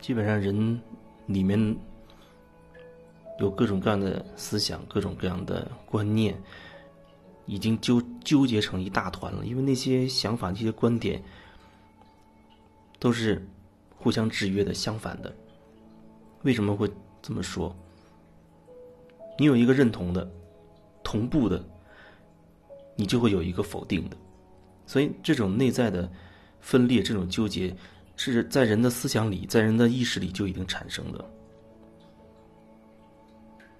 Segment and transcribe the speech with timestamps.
[0.00, 0.80] 基本上人
[1.26, 1.76] 里面
[3.38, 6.36] 有各种各样的思想，各种各样的观念，
[7.46, 9.44] 已经纠纠结成一大团了。
[9.44, 11.22] 因为那些想法、那些观点
[12.98, 13.46] 都是
[13.96, 15.32] 互相制约的、相反的。
[16.42, 16.90] 为什么会
[17.22, 17.74] 这么说？
[19.38, 20.30] 你有一个认同的、
[21.02, 21.64] 同步的，
[22.96, 24.16] 你就会有一个否定的。
[24.86, 26.10] 所以，这种内在的
[26.60, 27.74] 分裂、这种纠结，
[28.20, 31.24] 是在人的思想里、在人的意识里就已经产生的。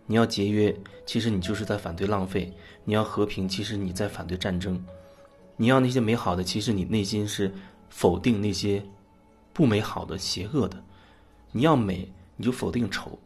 [0.07, 2.51] 你要节约，其实你就是在反对浪费；
[2.84, 4.75] 你要和平，其实你在反对战争；
[5.57, 7.53] 你要那些美好的，其实你内心是
[7.89, 8.83] 否定那些
[9.53, 10.77] 不美好的、邪恶的；
[11.53, 12.11] 你要美。
[12.37, 13.19] 你就否定丑。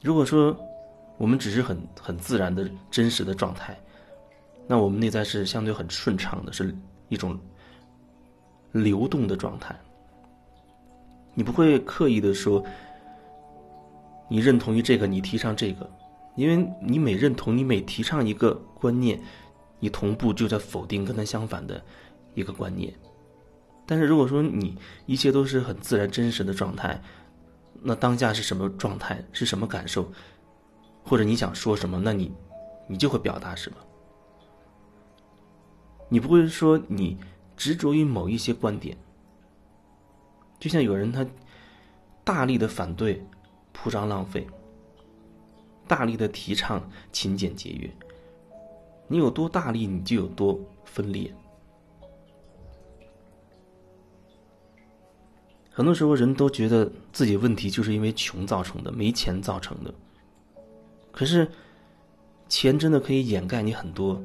[0.00, 0.58] 如果说
[1.18, 3.78] 我们只是很很自然的真实的状态，
[4.66, 6.74] 那我们内在是相对很顺畅的，是
[7.12, 7.38] 一种
[8.72, 9.78] 流动的状态。
[11.34, 12.64] 你不会刻意的说，
[14.30, 15.86] 你认同于这个，你提倡这个，
[16.36, 19.20] 因为你每认同，你每提倡一个观念，
[19.78, 21.82] 你同步就在否定跟它相反的
[22.34, 22.90] 一个观念。
[23.84, 26.98] 但是如果说你一切都是很自然真实的状态，
[27.82, 30.10] 那当下是什么状态，是什么感受，
[31.04, 32.32] 或者你想说什么，那你，
[32.88, 33.76] 你就会表达什么。
[36.12, 37.16] 你不会说你
[37.56, 38.94] 执着于某一些观点，
[40.60, 41.26] 就像有人他
[42.22, 43.24] 大力的反对
[43.72, 44.46] 铺张浪费，
[45.88, 47.90] 大力的提倡勤俭节约，
[49.08, 51.34] 你有多大力，你就有多分裂。
[55.70, 59.94] 很多时候，人都觉得自己问题就是因为穷造成的，没钱造成的。
[61.10, 61.50] 可是，
[62.50, 64.22] 钱真的可以掩盖你很多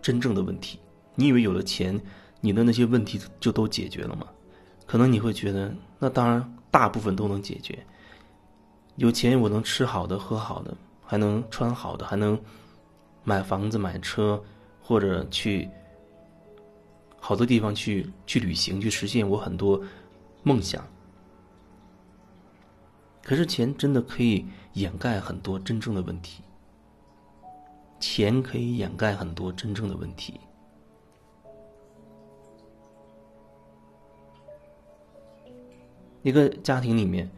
[0.00, 0.78] 真正的问题。
[1.14, 2.00] 你以为有了钱，
[2.40, 4.26] 你的那些问题就都解决了吗？
[4.86, 7.84] 可能你会觉得，那当然大部分都能解决。
[8.96, 12.40] 有钱，我能吃好的、喝好的，还能穿好的，还能
[13.24, 14.42] 买房子、买车，
[14.80, 15.68] 或者去
[17.18, 19.82] 好多地方去去旅行，去实现我很多。
[20.46, 20.86] 梦想，
[23.22, 24.44] 可是钱真的可以
[24.74, 26.42] 掩盖很多真正的问题。
[27.98, 30.38] 钱可以掩盖很多真正的问题。
[36.24, 37.30] 一个家庭里面，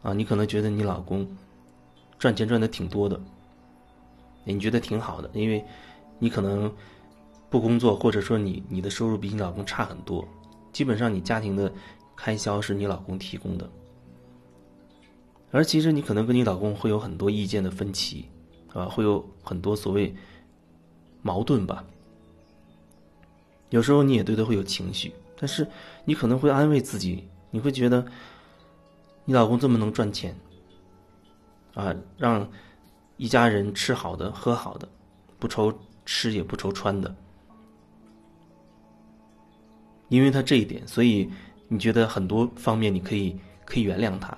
[0.00, 1.28] 啊，你可能觉得你老公
[2.18, 3.20] 赚钱赚的挺多的，
[4.44, 5.62] 你觉得挺好的，因为
[6.18, 6.72] 你可能
[7.50, 10.26] 不工作，或者说你你的收入比你老公差很多，
[10.72, 11.70] 基本上你家庭的。
[12.22, 13.70] 开销是你老公提供的，
[15.50, 18.26] 而其实你可能跟你老公会有很多意见的分歧，
[18.74, 20.14] 啊，会有很多所谓
[21.22, 21.82] 矛盾吧。
[23.70, 25.66] 有时候你也对他会有情绪，但是
[26.04, 28.04] 你可能会安慰自己，你会觉得
[29.24, 30.34] 你老公这么能赚钱，
[31.74, 32.48] 啊，让
[33.16, 34.88] 一家人吃好的喝好的，
[35.38, 35.72] 不愁
[36.04, 37.14] 吃也不愁穿的，
[40.08, 41.30] 因为他这一点，所以。
[41.72, 44.36] 你觉得很多方面你可以可以原谅他，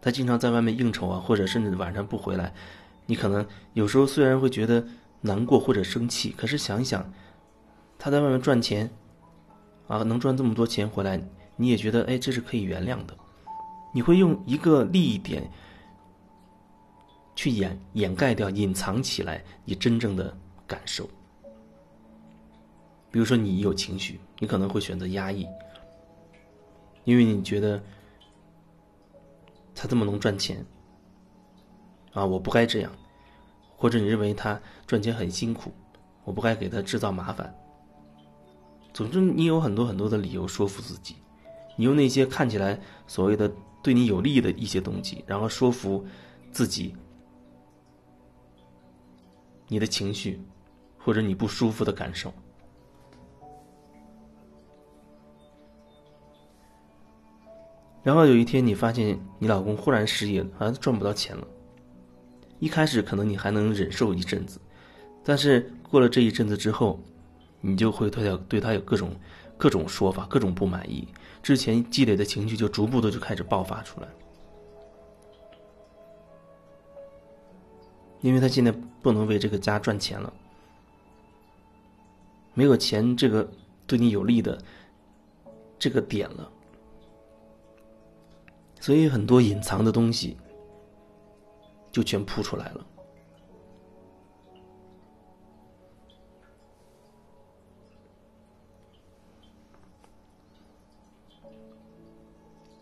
[0.00, 2.54] 他经常在外面应酬啊，或者甚至晚上不回来，
[3.06, 4.86] 你可能有时候虽然会觉得
[5.20, 7.12] 难过或者生气，可是想一想，
[7.98, 8.88] 他在外面赚钱，
[9.88, 11.20] 啊，能赚这么多钱回来，
[11.56, 13.16] 你也觉得哎，这是可以原谅的，
[13.92, 15.48] 你会用一个利益点
[17.34, 20.36] 去掩掩盖掉、隐藏起来你真正的
[20.66, 21.08] 感受。
[23.10, 25.46] 比如说，你有情绪，你可能会选择压抑，
[27.04, 27.82] 因为你觉得
[29.74, 30.62] 他这么能赚钱，
[32.12, 32.92] 啊，我不该这样，
[33.76, 35.72] 或者你认为他赚钱很辛苦，
[36.24, 37.54] 我不该给他制造麻烦。
[38.96, 41.16] 总之，你有很多很多的理由说服自己，
[41.76, 43.46] 你用那些看起来所谓的
[43.82, 46.02] 对你有利的一些东西，然后说服
[46.50, 46.96] 自己，
[49.68, 50.40] 你的情绪
[50.96, 52.32] 或者你不舒服的感受。
[58.02, 61.46] 然后有一天，你发现你老公忽然失业了，好像赚不到钱了。
[62.60, 64.58] 一开始可能你还能忍受一阵子，
[65.22, 66.98] 但是过了这一阵子之后，
[67.60, 69.10] 你就会对他对他有各种
[69.56, 71.08] 各种说法，各种不满意。
[71.42, 74.08] 之前积累的情绪就逐步的就开始爆发出来，
[78.20, 80.32] 因为他现在不能为这个家赚钱了，
[82.54, 83.48] 没有钱这个
[83.86, 84.60] 对你有利的
[85.78, 86.50] 这个点了。
[88.80, 90.36] 所以很多隐藏的东西
[91.90, 92.86] 就全扑出来了。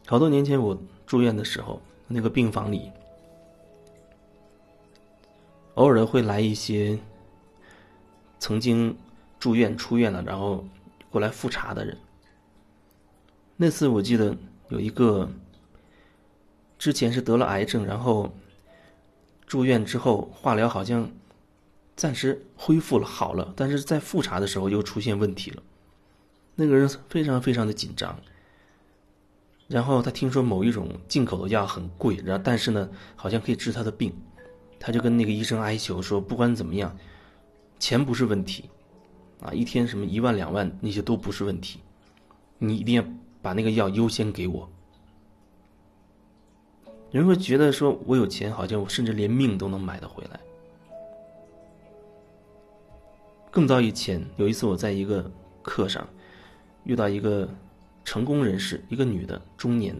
[0.06, 2.90] 好多年前我住院的时候，那个病房里
[5.74, 6.98] 偶尔会来一些
[8.38, 8.96] 曾经
[9.40, 10.64] 住院出院了，然后
[11.10, 11.96] 过来复查的人。
[13.56, 14.36] 那次我记得
[14.68, 15.28] 有一个
[16.78, 18.32] 之前是得了癌症，然后
[19.46, 21.10] 住院之后化疗好像
[21.96, 25.62] 暂时恢复了好了，但是在复查的时候又出现问题了。
[26.56, 28.20] 那个人非常非常的紧张，
[29.66, 34.12] 然后他听说某一种进口的药很贵，然后但是呢好像可以治他的病，
[34.78, 36.94] 他就跟那个医生哀求说，不管怎么样，
[37.78, 38.68] 钱不是问题，
[39.40, 41.80] 啊，一天什么一万两万那些都不是问题，
[42.58, 43.04] 你一定要
[43.40, 44.68] 把那个药优先给我。
[47.10, 50.40] 人会觉得说我有钱，好像我甚至连命都能买得回来。
[53.50, 55.30] 更早以前有一次我在一个
[55.62, 56.06] 课上。
[56.84, 57.48] 遇到一个
[58.04, 59.96] 成功人士，一个女的，中年。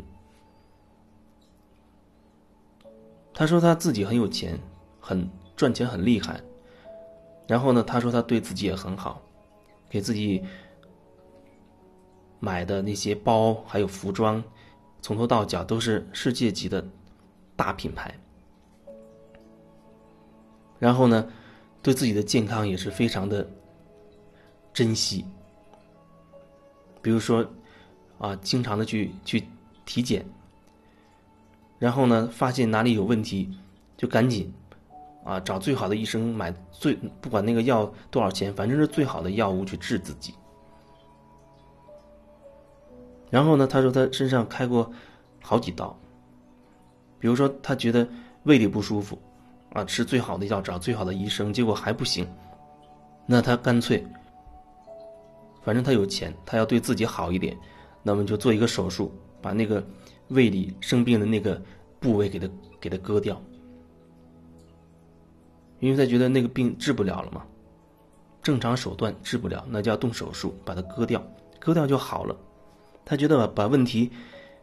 [3.33, 4.59] 她说她自己很有钱，
[5.01, 6.41] 很赚钱，很厉害。
[7.49, 9.21] 然后呢，她说她对自己也很好，
[9.89, 10.43] 给自己
[12.39, 14.43] 买的那些包还有服装，
[15.03, 16.87] 从头到脚都是世界级的
[17.56, 18.15] 大品牌。
[20.79, 21.27] 然后呢，
[21.83, 23.49] 对自己的健康也是非常的
[24.73, 25.25] 珍惜。
[27.01, 27.47] 比如说，
[28.19, 29.43] 啊，经常的去去
[29.85, 30.25] 体检，
[31.79, 33.51] 然后呢，发现哪里有问题，
[33.97, 34.53] 就赶紧，
[35.25, 40.35] 啊，找最好的医生买最不管那个药多少钱，反正是最好的药物去治自己。
[43.31, 44.91] 然后呢，他说他身上开过
[45.43, 45.97] 好几刀，
[47.19, 48.09] 比如说他觉得
[48.45, 49.19] 胃里不舒服，
[49.73, 52.27] 啊，吃最好的药，找最好的医生，结果还不行，
[53.27, 54.07] 那他干脆。
[55.63, 57.57] 反正他有钱，他要对自己好一点，
[58.05, 59.11] 那么就做一个手术，
[59.43, 59.85] 把那个
[60.29, 61.61] 胃里生病的那个
[61.99, 62.49] 部位给他
[62.81, 63.43] 给他割掉，
[65.81, 67.45] 因为他觉得那个病治不了了嘛，
[68.43, 71.27] 正常手段治不了，那就要动手术把它割掉，
[71.59, 72.37] 割掉就好了。
[73.06, 74.11] 他觉得把把问题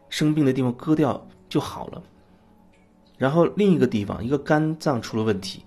[0.08, 2.02] 生病的地方割掉就好了，
[3.18, 5.64] 然后另一个地方一个肝脏出了问题，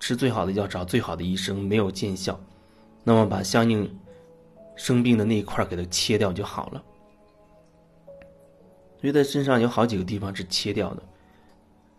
[0.00, 2.38] 吃最好的药，找最好的医生，没有见效。
[3.04, 3.98] 那么把相应
[4.76, 6.84] 生病的那一块给它切掉就好了。
[8.98, 11.02] 所以他身上有好几个地方是切掉的，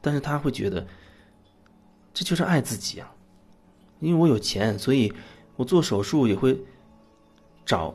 [0.02, 0.86] 但是他会觉得
[2.14, 3.10] 这就是爱自己啊，
[4.00, 5.14] 因为我有钱，所以
[5.56, 6.60] 我做手术也会
[7.64, 7.94] 找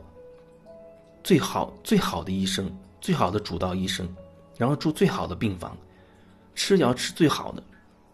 [1.21, 4.07] 最好最好的医生、最好的主刀医生，
[4.57, 5.77] 然后住最好的病房，
[6.55, 7.61] 吃也要吃最好的。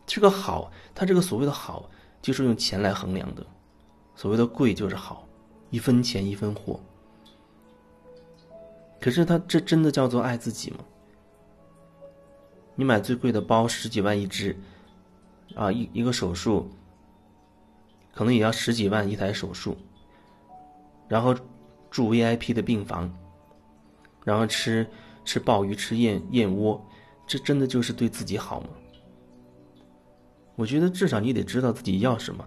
[0.08, 1.88] 这个好，他这个所谓的好，
[2.20, 3.46] 就是用钱来衡量的。
[4.16, 5.29] 所谓的贵就是好，
[5.70, 6.80] 一分钱一分货。
[9.00, 10.80] 可是他这真的叫做爱自己吗？
[12.76, 14.58] 你买最贵的包十几万一只，
[15.56, 16.70] 啊一一个手术，
[18.14, 19.78] 可能也要十几万一台手术，
[21.08, 21.36] 然后
[21.90, 23.14] 住 VIP 的病房，
[24.24, 24.88] 然后吃
[25.26, 26.82] 吃鲍鱼吃燕燕窝，
[27.28, 28.70] 这真的就是对自己好吗？
[30.56, 32.46] 我觉得至少你得知道自己要什么。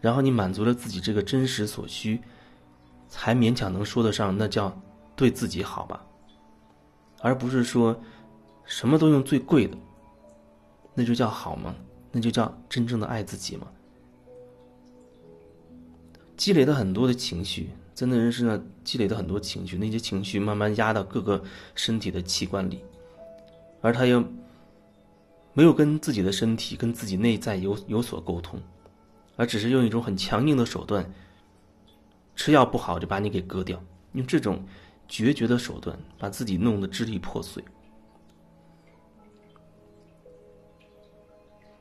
[0.00, 2.20] 然后你满足了自己这个真实所需，
[3.08, 4.80] 才勉强能说得上那叫
[5.16, 6.04] 对自己好吧，
[7.20, 8.00] 而不是说
[8.64, 9.76] 什么都用最贵的，
[10.94, 11.74] 那就叫好吗？
[12.12, 13.66] 那就叫真正的爱自己吗？
[16.36, 21.42] 积累的很多的情绪，在那人身上积累的很多情绪，那些情绪慢慢压到各个
[21.74, 22.84] 身体的器官里，
[23.80, 24.24] 而他又
[25.52, 28.60] 没有跟自己的身体、跟自己内在有有所沟通。
[29.38, 31.08] 而只是用一种很强硬的手段，
[32.34, 33.80] 吃药不好就把你给割掉，
[34.14, 34.66] 用这种
[35.06, 37.64] 决绝的手段把自己弄得支离破碎。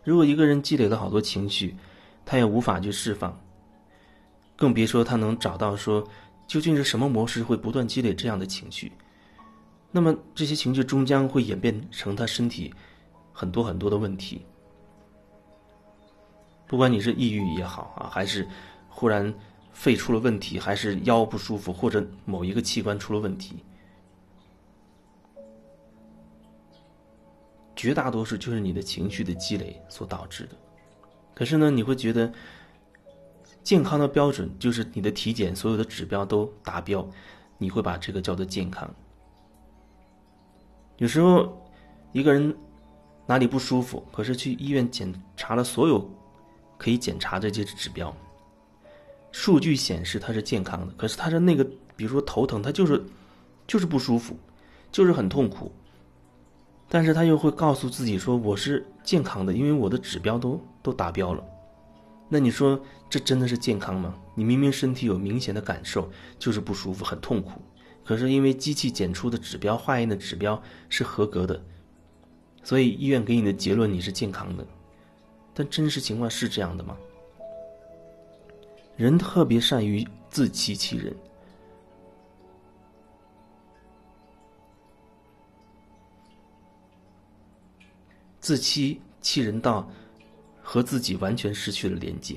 [0.04, 1.76] 如果一个人积累了好多情绪，
[2.24, 3.36] 他也无法去释放，
[4.56, 6.08] 更别说他能找到说
[6.46, 8.92] 究竟是什么模式会不断积累这样的情绪，
[9.92, 12.72] 那么这些情绪终将会演变成他身体
[13.34, 14.46] 很多很多的问题。
[16.68, 18.46] 不管你是抑郁也好啊，还是
[18.90, 19.34] 忽然
[19.72, 23.64] 肺出了问题，还是腰不舒服，或者某一个器官出了问题，
[27.74, 30.56] 绝大多数就是你的情绪的积累所导致的。
[31.34, 32.30] 可是呢，你会觉得
[33.64, 37.08] 健康的标准就是你的体检所有的指标都达标，
[37.58, 38.94] 你会把这个叫做健康。
[40.98, 41.66] 有时候
[42.12, 42.54] 一个人
[43.26, 46.06] 哪里不舒服，可是去医院检查了所有。
[46.78, 48.16] 可以检查这些指标，
[49.32, 51.64] 数据显示他是健康的，可是他的那个，
[51.96, 53.04] 比如说头疼，他就是
[53.66, 54.38] 就是不舒服，
[54.92, 55.72] 就是很痛苦。
[56.90, 61.44] 但是他又会告诉自己说我是健康的，因为我的指标都都达标了。
[62.30, 62.80] 那你说
[63.10, 64.16] 这真的是健康吗？
[64.36, 67.62] 你明明身体有明显的感受，就是不舒服，很痛苦。
[68.06, 71.62] 可是因为机器检出的指标、化验的指标是合格的，
[72.64, 74.66] 所以医院给你的结论你是健康的。
[75.58, 76.96] 但真实情况是这样的吗？
[78.96, 81.16] 人特别善于自欺欺人，
[88.40, 89.90] 自欺欺人到
[90.62, 92.36] 和自己完全失去了连接，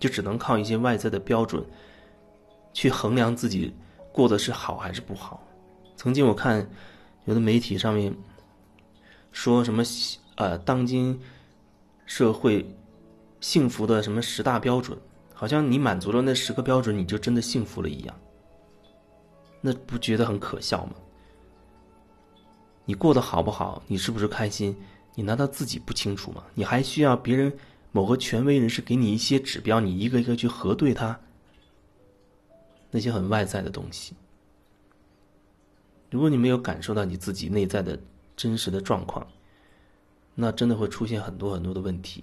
[0.00, 1.64] 就只能靠一些外在的标准
[2.72, 3.72] 去衡量自己
[4.10, 5.40] 过得是好还是不好。
[5.96, 6.68] 曾经我看
[7.26, 8.12] 有的媒体上面
[9.30, 9.84] 说什么
[10.34, 11.20] 呃，当今
[12.06, 12.66] 社会
[13.40, 14.98] 幸福的什么十大标准。
[15.34, 18.18] 好像你满足了那十个标准，你就真的幸福了一样。
[19.60, 20.94] 那不觉得很可笑吗？
[22.86, 23.82] 你过得好不好？
[23.86, 24.74] 你是不是开心？
[25.14, 26.42] 你难道自己不清楚吗？
[26.54, 27.52] 你还需要别人
[27.92, 31.20] 某个权威人士给你一些指标，你一个一个去核对它？
[32.90, 34.14] 那些很外在的东西。
[36.10, 37.98] 如果你没有感受到你自己内在的
[38.36, 39.26] 真实的状况，
[40.36, 42.22] 那真的会出现很多很多的问题。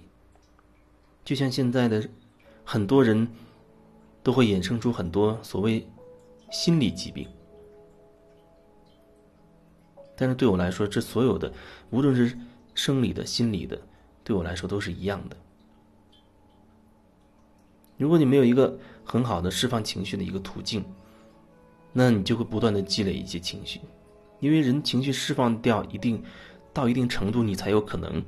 [1.25, 2.08] 就像现在的。
[2.65, 3.27] 很多人
[4.24, 5.86] 都会衍生出很多所谓
[6.50, 7.27] 心理疾病，
[10.15, 11.51] 但是对我来说，这所有的，
[11.89, 12.38] 无论是
[12.74, 13.77] 生理的、心理的，
[14.24, 15.36] 对我来说都是一样的。
[17.98, 20.86] 如果你没有一个很好的释放情绪的一个途径，
[21.91, 23.82] 那你就会不断的积累一些情绪，
[24.39, 26.24] 因为人情绪释放掉一定
[26.73, 28.23] 到一定程度，你才有可能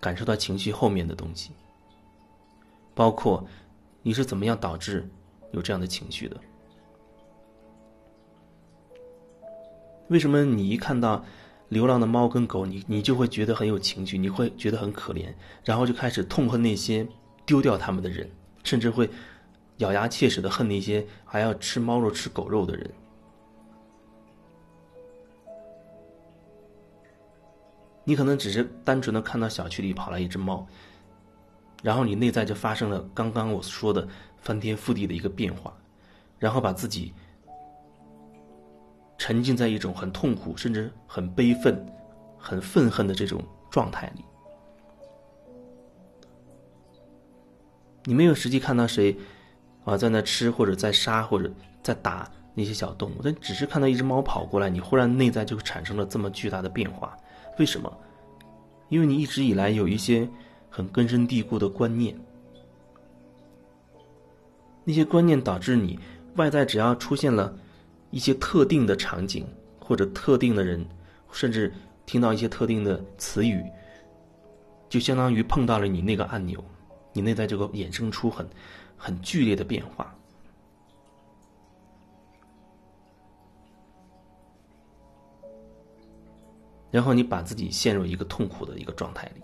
[0.00, 1.52] 感受到情绪后面的东西。
[2.94, 3.46] 包括
[4.02, 5.08] 你是怎么样导致
[5.52, 6.36] 有这样的情绪的？
[10.08, 11.24] 为什么你一看到
[11.68, 15.32] 流浪的猫跟狗，你你就会觉得很有情绪，你会觉得很可怜，
[15.64, 17.06] 然后就开始痛恨那些
[17.46, 18.28] 丢掉他们的人，
[18.64, 19.08] 甚至会
[19.76, 22.90] 咬牙切齿的恨那些还要吃猫肉吃狗肉的人？
[28.04, 30.66] 你可能只是单纯的看到小区里跑来一只猫。
[31.82, 35.74] 然后你内在就发生了刚刚我说的翻天覆地的一个变化，
[36.38, 37.14] 然后把自己
[39.16, 41.86] 沉浸在一种很痛苦、甚至很悲愤、
[42.38, 44.24] 很愤恨的这种状态里。
[48.04, 49.16] 你没有实际看到谁
[49.84, 51.50] 啊在那吃或者在杀或者
[51.82, 57.16] 在打那些小动物，但只是看到一只猫跑过来，你忽然内在就产生了这么巨大的变化。
[57.58, 57.92] 为什么？
[58.88, 60.28] 因为你一直以来有一些。
[60.72, 62.16] 很根深蒂固的观念，
[64.84, 65.98] 那些观念导致你
[66.36, 67.52] 外在只要出现了
[68.12, 69.44] 一些特定的场景
[69.80, 70.86] 或者特定的人，
[71.32, 71.74] 甚至
[72.06, 73.64] 听到一些特定的词语，
[74.88, 76.64] 就相当于碰到了你那个按钮，
[77.12, 78.48] 你内在就会衍生出很
[78.96, 80.16] 很剧烈的变化，
[86.90, 89.42] 然后你把自己陷入一个痛苦的一个状态里。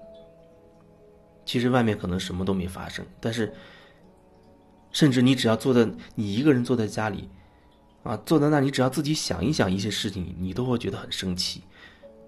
[1.45, 3.55] 其实外面可能什么都没发生，但是，
[4.91, 7.29] 甚至你只要坐在你一个人坐在家里，
[8.03, 11.63] 啊，坐在那，你只要自己想一想一些事情，你都会觉得很生气，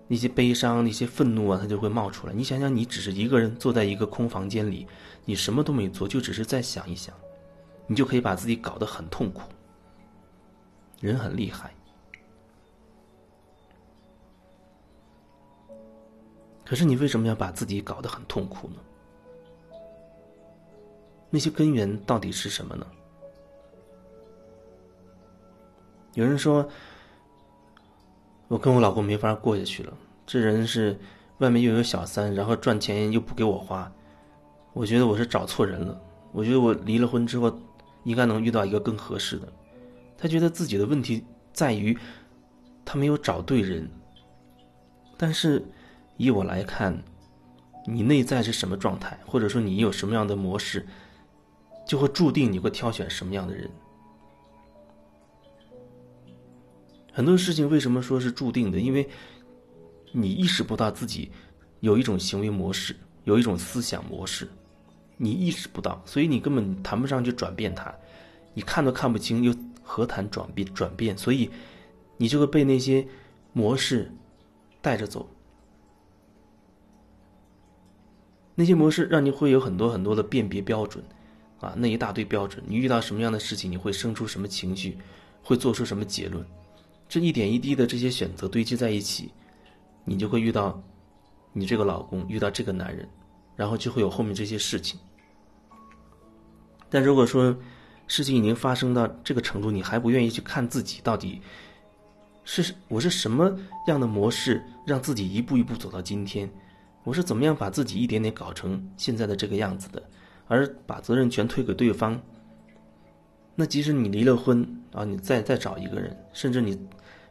[0.06, 2.32] 那些悲伤、那些愤怒啊，它就会冒出来。
[2.32, 4.86] 你想想，你只是一个人坐在一个空房间里，
[5.24, 7.12] 你什么都没做，就只是在想一想，
[7.88, 9.42] 你就可以把自己搞得很痛苦。
[11.00, 11.74] 人很厉害，
[16.68, 18.76] 可是你为什么要把自己搞得很痛苦呢？
[21.30, 22.86] 那些根源到底是什么呢？
[26.12, 26.68] 有人说，
[28.48, 29.96] 我跟我老公没法过下去了。
[30.26, 30.98] 这人是
[31.38, 33.90] 外面又有小三，然后赚钱又不给我花。
[34.74, 35.98] 我觉得我是找错人了。
[36.32, 37.58] 我觉得我离了婚之后，
[38.04, 39.50] 应该能遇到一个更合适的。
[40.18, 41.96] 他觉得自己的问题在于
[42.84, 43.88] 他没有找对人。
[45.16, 45.64] 但是
[46.18, 47.02] 以我来看，
[47.86, 50.86] 你内在是什么状态，或者说你有什么样的模式？
[51.86, 53.70] 就会注定你会挑选什么样的人。
[57.10, 58.78] 很多事情为什么说是注定的？
[58.78, 59.08] 因为
[60.12, 61.30] 你意识不到自己
[61.80, 62.94] 有一种行为模式，
[63.24, 64.46] 有一种思想模式，
[65.16, 67.94] 你意识不到，所以你根本谈不上去转变它。
[68.52, 70.66] 你看都看不清，又何谈转变？
[70.74, 71.48] 转变，所以
[72.18, 73.06] 你就会被那些
[73.52, 74.12] 模式
[74.82, 75.26] 带着走。
[78.58, 81.04] 那些模式让你会有很多很多的辨别标准。
[81.60, 84.96] 啊，那一大堆标准，你遇到什么样的事情，你会生出什么情绪，
[85.42, 86.44] 会做出什么结论，
[87.08, 89.32] 这一点一滴的这些选择堆积在一起，
[90.04, 90.80] 你就会遇到
[91.52, 93.08] 你这个老公，遇到这个男人，
[93.56, 95.00] 然后就会有后面这些事情。
[96.88, 97.56] 但如果说
[98.06, 101.40] 事情已经发生到这个程度，你还不愿意去看自己到底
[102.44, 103.52] 是我是什么
[103.88, 106.48] 样的模式，让自己一步一步走到今天，
[107.04, 110.02] 我是怎么样把自己一点点搞成现在的这个样子的？
[110.46, 112.18] 而把责任全推给对方，
[113.54, 116.78] 那即使你离了婚啊，你再再找一个人，甚至你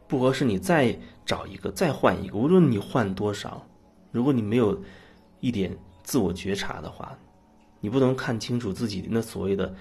[0.06, 0.96] 不合适，你再
[1.26, 3.66] 找一个，再换一个，无论你换多少，
[4.12, 4.80] 如果你没有
[5.40, 7.18] 一点自我觉察的话，
[7.80, 9.74] 你不能看清楚自己那所谓的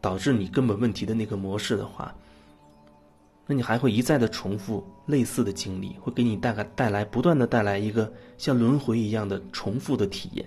[0.00, 2.14] 导致你根本问题的那个模式的话，
[3.50, 10.46] 那你还会一再的重复类似的经历，会给你带来带来不断的带来一个像轮回一样的重复的体验。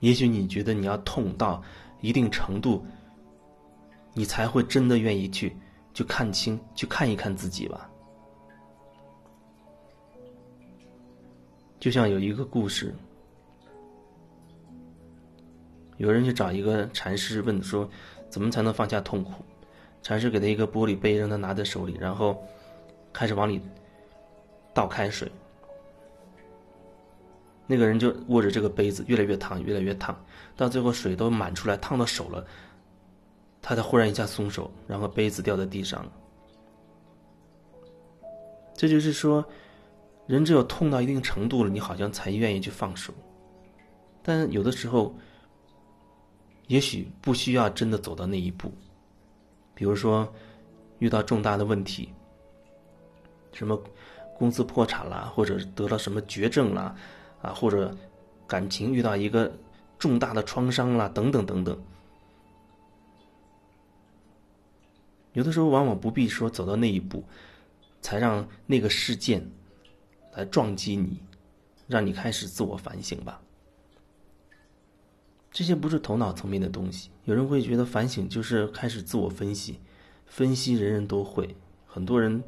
[0.00, 1.62] 也许你觉得你要痛到
[2.02, 2.84] 一定程度，
[4.12, 5.56] 你才会真的愿意去
[5.94, 7.90] 去看清、去看一看自己吧。
[11.80, 12.94] 就像有一个故事，
[15.96, 17.88] 有人去找一个禅师问说
[18.28, 19.32] ：“怎么才能放下痛苦？”
[20.02, 22.40] 禅师给他一个玻璃杯，让他拿在手里，然后
[23.12, 23.60] 开始往里
[24.72, 25.30] 倒开水。
[27.66, 30.16] 那个人就握着这个杯子，越来越烫，越来越烫，
[30.54, 32.46] 到最后水都满出来，烫到手了。
[33.60, 36.06] 他才忽然一下松手，然后杯子掉在地上。
[38.76, 39.44] 这就是说，
[40.28, 43.12] 人只有痛到一定程度了，你好像才愿意去放手。
[44.22, 45.12] 但有的时候，
[46.66, 48.72] 也许不需要真的走到那一步。
[49.74, 50.32] 比如说，
[50.98, 52.12] 遇到重大的问题，
[53.52, 53.80] 什么
[54.38, 56.96] 公司破产了，或者得了什么绝症了。
[57.42, 57.94] 啊，或者
[58.46, 59.52] 感情遇到一个
[59.98, 61.78] 重大的创伤啦，等等等等。
[65.34, 67.22] 有的时候往往不必说走到那一步，
[68.00, 69.46] 才让那个事件
[70.32, 71.20] 来撞击你，
[71.86, 73.38] 让你开始自我反省吧。
[75.56, 77.08] 这些不是头脑层面的东西。
[77.24, 79.80] 有人会觉得反省就是开始自我分析，
[80.26, 82.44] 分析人人都会，很多人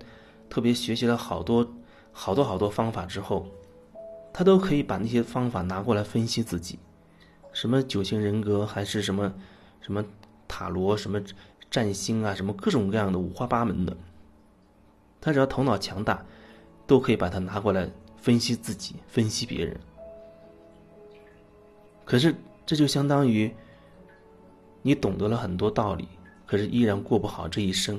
[0.50, 1.66] 特别学习了好多
[2.12, 3.46] 好多好多方法之后。
[4.30, 6.78] 他都可以把那些方法拿过来分析自己，
[7.50, 9.32] 什么九型人格，还是什么
[9.80, 10.04] 什么
[10.46, 11.18] 塔罗，什么
[11.70, 13.96] 占星啊，什么各种各样的五花八门的。
[15.18, 16.22] 他只要头脑强大，
[16.86, 19.80] 都可以把它拿过来分析自己，分析别人。
[22.04, 22.34] 可是
[22.68, 23.50] 这就相当于
[24.82, 26.06] 你懂得了很多道理，
[26.44, 27.98] 可是依然过不好这一生，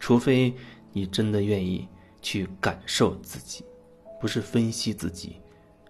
[0.00, 0.52] 除非
[0.92, 1.86] 你真的愿意。
[2.24, 3.64] 去感受自己，
[4.20, 5.40] 不是分析自己，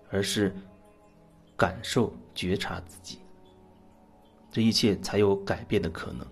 [0.09, 0.50] 而是
[1.59, 3.18] 感受、觉察自己，
[4.50, 6.26] 这一切才有改变的可能。